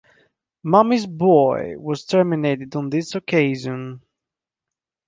"Mummy's 0.63 1.05
Boy" 1.05 1.77
was 1.77 2.05
terminated 2.05 2.75
on 2.75 2.89
this 2.89 3.13
occasion. 3.13 4.01